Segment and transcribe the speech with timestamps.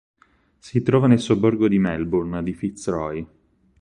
[0.57, 3.23] Si trova nel sobborgo di Melbourne di Fitzroy.